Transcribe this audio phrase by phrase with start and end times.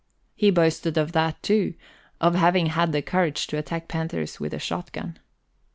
[0.33, 1.75] He boasted of that too
[2.19, 5.19] of having had the courage to attack panthers with a shot gun.